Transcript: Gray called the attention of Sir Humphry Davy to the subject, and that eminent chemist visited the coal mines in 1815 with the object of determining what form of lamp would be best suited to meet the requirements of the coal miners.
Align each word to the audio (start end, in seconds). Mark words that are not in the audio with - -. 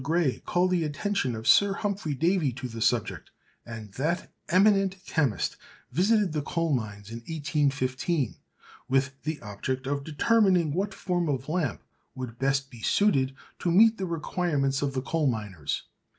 Gray 0.03 0.39
called 0.47 0.71
the 0.71 0.83
attention 0.83 1.35
of 1.35 1.47
Sir 1.47 1.73
Humphry 1.73 2.15
Davy 2.15 2.51
to 2.53 2.67
the 2.67 2.81
subject, 2.81 3.29
and 3.67 3.91
that 3.99 4.33
eminent 4.49 4.95
chemist 5.05 5.57
visited 5.91 6.33
the 6.33 6.41
coal 6.41 6.73
mines 6.73 7.11
in 7.11 7.17
1815 7.17 8.37
with 8.89 9.21
the 9.21 9.39
object 9.43 9.85
of 9.85 10.03
determining 10.03 10.73
what 10.73 10.95
form 10.95 11.29
of 11.29 11.47
lamp 11.47 11.83
would 12.15 12.39
be 12.39 12.45
best 12.47 12.73
suited 12.83 13.35
to 13.59 13.69
meet 13.69 13.99
the 13.99 14.07
requirements 14.07 14.81
of 14.81 14.95
the 14.95 15.03
coal 15.03 15.27
miners. 15.27 15.83